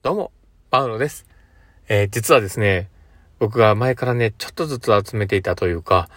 [0.00, 0.30] どうも、
[0.70, 1.26] パウロです。
[1.88, 2.88] えー、実はですね、
[3.40, 6.08] 僕が前からね、ちょっとずつ集めていたというか、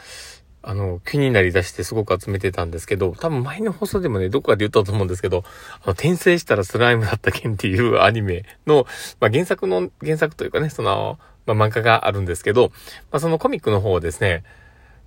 [0.62, 5.44] あの、気になりだしてすごく集めてたんですけど、多分前の放送でもね、どこかで言ったと思うんですけど、
[5.84, 8.86] あの、転生したらスライムだった件っていう アニメの、
[9.20, 11.18] まあ、原作の、原作というかね、その、
[11.48, 12.72] まあ、漫画があるんですけど、
[13.12, 14.44] まあ、そのコミックの方をですね、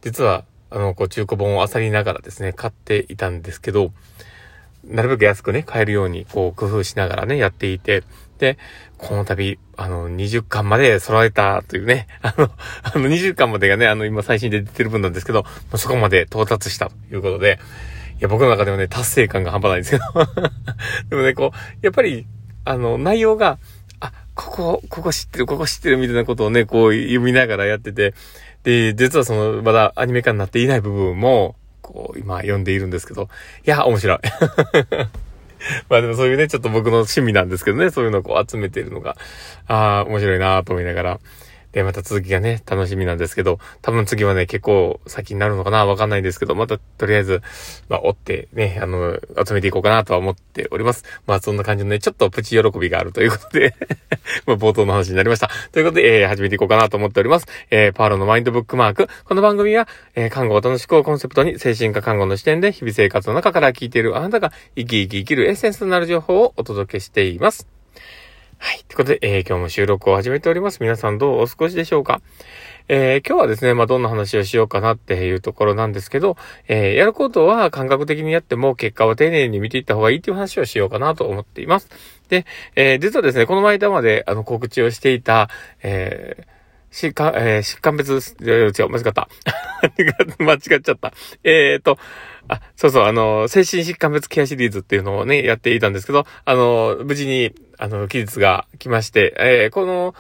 [0.03, 3.93] 実は、あの、こう、中古本を漁りながらですね、買っていたんですけど、
[4.83, 8.03] なるべく安くね、買えるように、こう、工夫しながらね、やっていて、
[8.39, 8.59] で、
[8.99, 12.51] この度、あの、20巻まで揃えたというね、 あの、
[12.83, 15.45] あの20巻までがね、あの、今最新で出てる分なんですけど、
[15.77, 17.59] そこまで到達したということで、
[18.19, 20.05] いや、僕の中でもね、達成感が半端ないんですけど、
[21.11, 22.27] でもね、こう、やっぱり、
[22.65, 23.59] あの、内容が、
[24.01, 28.15] あ、ここ、ここ知ってる、ここ知ってるみたいなことをね、こう読みながらやってて、
[28.63, 33.29] で、実はその、まだアニメ化になっていない部分も、こう、今読んでいるんですけど、
[33.67, 34.19] いや、面白い。
[35.89, 39.17] まあでもそういうね、ちょっと僕の趣味なんですけどね、そういうのをこう集めてるのが、
[39.67, 41.21] ああ、面白いなと思いながら、
[41.75, 47.43] で、また続きがね、楽しみなんですけど、多分次はね、結構先になるのかなわかんないんですけど、またとりあえず、
[47.89, 51.05] まあ、追ってね、あの、集めていこうかなとは思っております。
[51.27, 53.75] まあ、そんな感じのね、ちょっとプチ喜びがあるということで
[54.47, 55.51] まあ、冒頭の話になりました。
[55.73, 57.47] ということで、えー、始めていこうかなと思っております。
[57.71, 59.09] えー、パーロのマインドブックマーク。
[59.25, 67.74] この番組は、えー、看護を楽しくをコンセプトに、精神科看護の視点で、日々生活の中から聞いているあなたが、生き生き生きるエッセンスとなる情報をお届けしています。
[68.59, 68.85] はい。
[68.89, 70.79] ということで、えー、今日も収録を始めております。
[70.81, 72.21] 皆さんどうお過ごしでしょうか？
[72.89, 76.37] えー、今日はですね、まあ、どんな話をしようかなっていうところなんですけど、
[76.69, 81.89] えー、やることは感覚的にやっても結果を丁寧に見ていった方がいいっていう話をしようかなと思っています。
[82.29, 82.45] で、
[82.77, 85.49] えー、実はですね、この間まであの告知をしていた、
[85.83, 89.29] えー、疾患、えー、疾患別、違う、間違った。
[90.39, 91.13] 間違っちゃった。
[91.43, 91.99] えーと、
[92.49, 97.53] あ、そうそう、あの、精神疾患別ケアシリーズっていうのをね、やっていたんですけど、あの、無事に、
[97.85, 100.15] あの、期日が来まして、えー、この、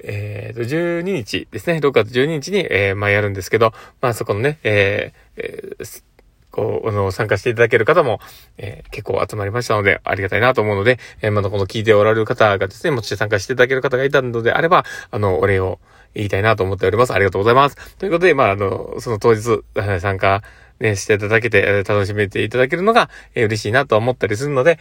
[0.00, 6.02] えー、と、12日ですね、6月12日に、えー、まあ、やるんですけど、まあ、そこのね、え、えー、
[6.50, 8.20] こう、あの、参加していただける方も、
[8.58, 15.80] え、結構集まりましたので、ありがたいなと思うので、えー、まだこの聞いておられる方がですね、もし参加していただける方がいたのであれば、あの、お礼を
[16.14, 17.14] 言いたいなと思っております。
[17.14, 17.96] ありがとうございます。
[17.96, 19.62] ということで、まあ、あの、その当日、
[20.00, 20.42] 参加、
[20.80, 24.78] ね、していただけて、楽しめていただけるのが、え、嬉しいなと思ったりするので、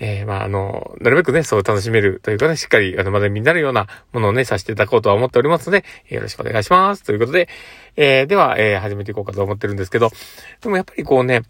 [0.00, 7.02] えー、まあ、あの、なるべくね、そう楽しめるというかね、しっかり、あの、学びになるようなものをね、させていただこうとは思っておりますので、よろしくお願いします。
[7.02, 7.48] ということで、
[7.96, 10.10] えー、では、えー、始めていこうかと思ってるんですけど、
[10.60, 11.42] でもやっぱりこうね、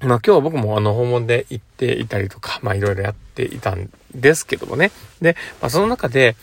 [0.00, 4.90] まあ今日は僕もあの訪問で行っていたりとか、まあいろいろやっていたんですけどもね。
[5.20, 6.36] で、まあその中で、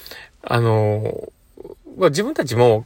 [0.43, 1.31] あの、
[1.97, 2.85] 自分たちも、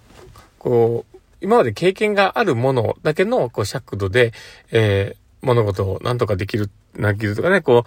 [0.58, 4.34] こう、今まで経験があるものだけの、こう、尺度で、
[4.72, 7.86] えー、物事を何とかできる、なきるとかね、こ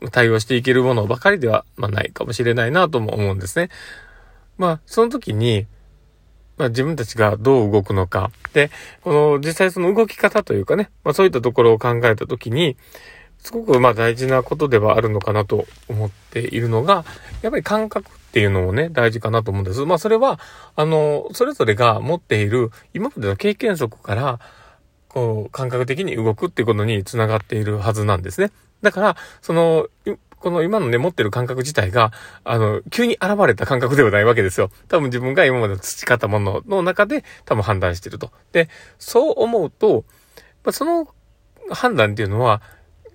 [0.00, 3.68] う、対応していけるものばかりでは、まあ、ないかもしれないなとも思うんですね。
[4.56, 5.66] まあ、その時に、
[6.58, 8.30] まあ、自分たちがどう動くのか。
[8.52, 8.70] で、
[9.02, 12.76] この実際その動き方というかね、まあそういったところを考えた時に、
[13.38, 17.04] すごくまあ大事なことではあるのかなと思っているのが、
[17.42, 19.84] やっぱり感覚っていうのもね、大事かなと思うんです。
[19.86, 20.40] まあそれは、
[20.74, 24.40] あの、それぞれが持っている今までの経験則から、
[25.08, 28.50] こう、感覚的に動くっていうことにつながっているはずなんですね。
[28.82, 29.88] だから、その、
[30.40, 32.12] この今のね、持ってる感覚自体が、
[32.44, 34.70] あの、急に現れた感覚ではないわけですよ。
[34.88, 38.30] 多分自分が今まで培ったものの中で多分判断してると。
[38.52, 38.68] で、
[38.98, 40.04] そう思うと、
[40.64, 41.08] まあ、その
[41.70, 42.62] 判断っていうのは、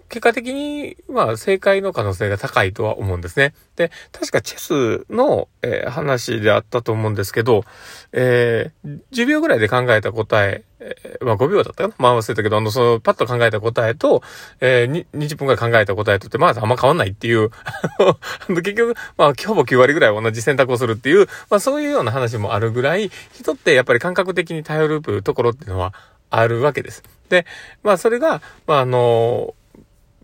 [0.09, 3.55] 結果的に、まあ、正解の可能性が高いとは思うんですね。
[3.75, 7.63] で、確かチェスの、えー、話であったと思うんですけど、
[8.11, 11.95] えー、10秒ぐらいで考えた答え、えー、まあ5秒だったかな？
[11.97, 14.21] まあ忘れたけど、あの、その、パッと考えた答えと、
[14.59, 17.49] えー、20分ぐらい考えた答えとって、まああんま変わんないっていう
[17.99, 18.17] あ
[18.49, 25.93] の結局、まあ今日も9割ぐらい同じ選択をするっていう、まあそういうような話もあるぐらい、人ってやっぱり感覚的に頼るところっていうのは
[26.29, 27.03] あるわけです。
[27.29, 27.45] で、
[27.83, 29.55] まあそれが、まああの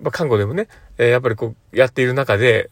[0.02, 2.70] まあ、看護でもね、えー、やっぱりこう、やっている中で、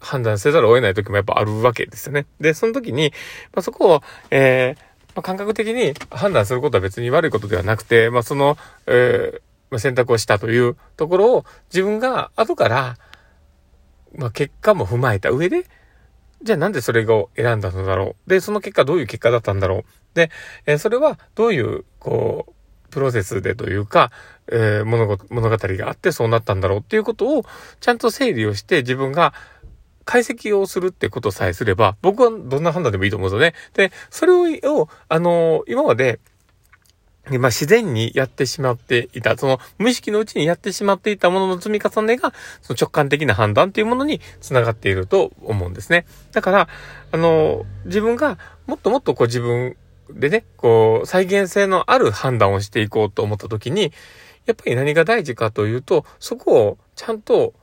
[0.00, 2.26] 判断せざるを得ない時もやっぱあるわけですよね。
[2.38, 3.12] で、その時に、
[3.54, 8.56] まあ、そこを、えー、まあ、感覚的に判断することは別に悪いことではなくて、まあ、その、
[8.86, 9.40] え、
[9.70, 12.96] まあ、選択をしたというところを自分が後から、
[14.16, 15.66] まあ、結果も踏まえた上で、
[16.42, 18.30] じゃあなんでそれを選んだのだろう？
[18.30, 19.84] で、その結果どういう結果だったんだろう？
[20.14, 20.30] で、
[20.66, 22.52] えー、それはどういう、こう、
[22.90, 24.12] プロセスでというか、
[24.48, 26.78] えー、物物語があってそうなったんだろう？
[26.80, 27.44] っていうことを
[27.80, 29.32] ちゃんと整理をして自分が
[30.04, 33.88] 解析をするってことさえすれば、僕はどんな判断でもいいと思うんですよね。
[33.88, 34.32] で、それ
[34.68, 36.20] を、あの、今まで、
[37.30, 46.04] まあ、自然にやってしまっていた、その無意識のうちにやってしまっていたものの積み重ねが、その直感的な判断というものにつながっていると思うんですね。
[46.32, 46.68] だから、
[47.12, 49.76] あの、自分がもっともっとこう自分
[50.10, 53.92] でね、こう、再現性のある判断をしていこうと思った時に、
[54.44, 57.54] やっぱり何が大事かというと、そこをちゃんと、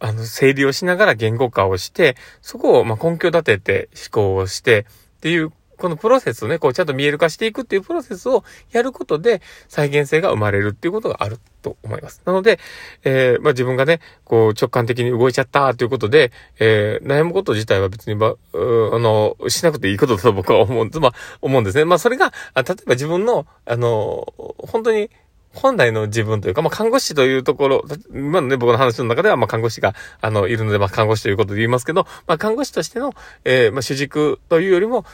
[0.00, 4.86] あの、整理をしながら言語化をして、そこをま根拠立てて思考をして
[5.18, 12.22] っていうこのプロセスをね、こうちゃんと見える化していくっていうプロセスをやることで再現性が生まれるっていうことがあると思います。
[12.24, 12.60] なので、
[13.02, 20.90] えー、まあ、自分がね、こう直感的に動いちゃったということで、えー、悩むこと自体は別にば、あの、しなくていいことだと僕は思う。
[21.00, 21.84] まあ、思うんですね。
[21.86, 24.26] まあ、それが、例えば自分の、あの、
[24.58, 25.10] 本当に
[25.52, 33.14] 本来の自分というか、まあ、看護師というところ、今のね、僕の話の中では、まあ、看護師が、あの、いるので、まあ、看護師ということで言いますけど、まあ、看護師としての、
[33.44, 35.04] えー、まあ、主軸というよりも、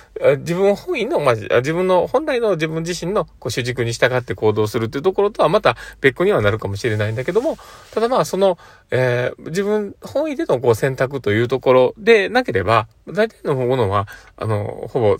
[0.41, 7.57] 自分本位の、まあ、自分の、本来の自分自身の、こう、主軸に従って行動するというところとは、また別個にはなるかもしれないんだけども、
[7.93, 8.59] ただま、その、
[8.91, 14.07] えー、自分本位での、こう、選択というところでなければ、大体のものは、
[14.37, 15.19] あの、ほぼ、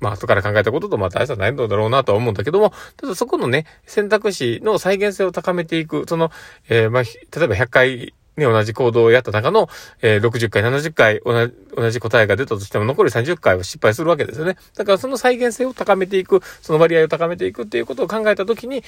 [0.00, 6.30] まあ、後から考えたこととまあ大差ないのだろうなとは思うんだけども、ただそこのね、選択肢の再現性を高めていく、その、
[6.68, 9.68] えー、まあ、例えば100回ね、同じ行動をやった中の、
[10.02, 14.56] えー、60回、70回同じ、同じ答えが出たとしても残り30回は失敗するわけですよね。
[14.74, 18.82] だからその再現性を高めていく、その割合を高めていくっていうことを考えたときに、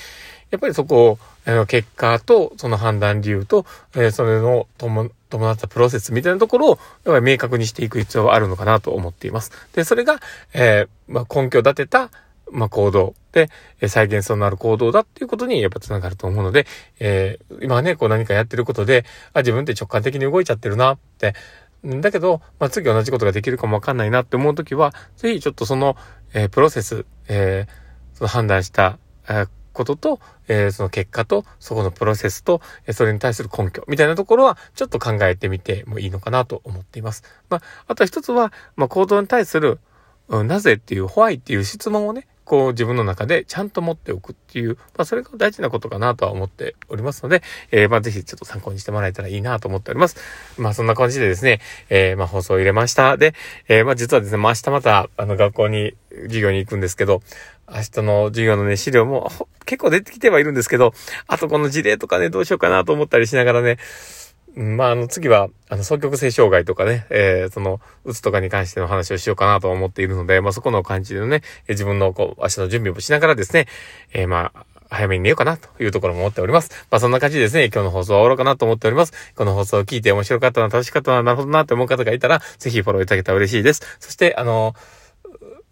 [0.50, 9.52] やっぱりそこを、あの、結果と、その判断理由と、えー、それの伴ったプロセスみたいなところを、やっぱり明確にしていく必要はあるのかなと思っています。
[9.74, 10.20] で、それが、
[10.52, 12.10] えー、まあ、根拠を立てた、
[12.52, 13.48] まあ、行動で、
[13.80, 16.66] え再現性のある行動だっていうことにやっぱ繋がると思うので、
[17.00, 21.34] えー、今ね、こう何かやってることで、あ、自分って直感的に動いちゃってるなって、
[21.84, 25.96] だけど、まあ、次同じことができるかもわかんないなって思うときは、ぜひちょっとその、
[26.32, 28.98] えー、プロセス、えー、その判断した、
[29.28, 37.24] えー、ことと、えー、その結果と、そこのプロセスと、えそれに対する根拠みたいなところは、ちょっと考えてみてもいいのかなと思っています。
[37.48, 39.80] まあ、あと一つは、まあ、行動に対する、
[40.28, 50.16] うん、なぜっていう、ホワイっていう質問をね、こう自分の中でちゃんと持っておくっていう、まあそれが大事なことかなとは思っておりますので、えー、まあぜひちょっと参考にしてもらえたらいいなと思っております。
[50.58, 53.16] まあそんな感じでですね、えー、まあ放送を入れました。
[53.16, 53.34] で、
[53.68, 55.94] えー、まあ実はですね、まあ明日またあの学校に
[56.24, 57.22] 授業に行くんですけど、
[57.68, 59.30] 明日の授業のね、資料も
[59.64, 60.92] 結構出てきてはいるんですけど、
[61.26, 63.78] あとこの事例とかね、どうしようかなと思ったりしながらね、
[64.54, 73.66] まあ、あの、次は、あの、双極性障害とかね、えー、その、うつとかに関しての話をしようかなと思っているので、まあ、そこの感じでね、自分の、こう、明日の準備もしながらですね、
[74.12, 76.86] えー、まあ、早めに寝ようかなというところも思っております。
[76.90, 79.14] まあそんな感じでですね、今日の放送は終わろうかなと思っております。
[79.34, 83.80] この放送を聞いて面白かったな、楽しかったな、なるほどなって思う方がいたら、ぜひフォローいただけたら嬉しいです。
[84.00, 85.01] そして、あのー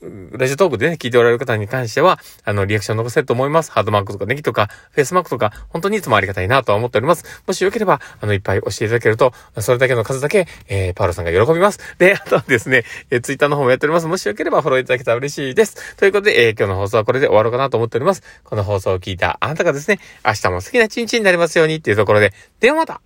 [0.02, 3.70] ラジオトークでね、聞いておられる方に関しては、あの、リアクション残せると思います。
[3.70, 7.42] ハードマークとかネギとか、フェイスマークとか、本当にいつもありがたいなと思っております。
[7.46, 11.80] もしよければ、あの、いっぱい押していただけると、それだけの数だけ、えー、パウロさんが喜びます。
[11.98, 14.06] で、あとはですね、えー、ツイッターの方もやっております。
[14.06, 15.96] もしよければフォローいただけたら嬉しいです。
[15.96, 18.22] ということで、えー、今日の放送はこれで終わろうかなと思っております。
[18.44, 23.02] この放送を聞いたあなたがですね、明日も好きな一日になりますようにっていうところで、ではまた